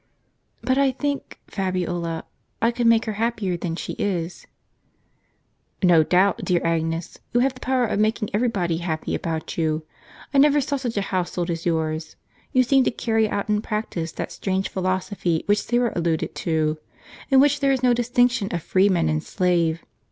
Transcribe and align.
"But 0.63 0.79
I 0.79 0.91
think, 0.93 1.37
Fabiola, 1.45 2.23
I 2.59 2.71
could 2.71 2.87
make 2.87 3.05
her 3.05 3.11
happier 3.21 3.55
than 3.55 3.75
she 3.75 3.93
is." 3.99 4.47
"No 5.83 6.01
doubt, 6.01 6.39
dear 6.43 6.59
Agnes; 6.63 7.19
you 7.33 7.41
have 7.41 7.53
the 7.53 7.59
power 7.59 7.85
of 7.85 7.99
making 7.99 8.31
every 8.33 8.47
body 8.47 8.77
happy 8.77 9.13
about 9.13 9.59
you. 9.59 9.85
I 10.33 10.39
never 10.39 10.59
saw 10.59 10.77
such 10.77 10.97
a 10.97 11.01
household 11.13 11.51
as 11.51 11.67
yours. 11.67 12.15
You 12.51 12.63
seem 12.63 12.83
to 12.85 12.89
carry 12.89 13.29
out 13.29 13.47
in 13.47 13.61
practice 13.61 14.11
that 14.13 14.31
strange 14.31 14.69
philosophy 14.69 15.43
which 15.45 15.61
Syra 15.61 15.93
alluded 15.95 16.33
to, 16.33 16.79
in 17.29 17.39
which 17.39 17.59
there 17.59 17.71
is 17.71 17.83
no 17.83 17.93
distinction 17.93 18.47
of 18.49 18.63
freeman 18.63 19.07
and 19.07 19.21
slave. 19.21 19.83